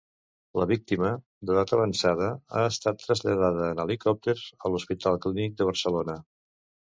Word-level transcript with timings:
La 0.59 0.65
víctima, 0.69 1.09
d'edat 1.49 1.73
avançada, 1.77 2.29
ha 2.59 2.63
estat 2.71 3.03
traslladada 3.05 3.69
en 3.75 3.83
helicòpter 3.83 4.37
a 4.65 4.71
l'Hospital 4.73 5.23
Clínic 5.27 5.55
de 5.61 5.69
Barcelona. 5.71 6.17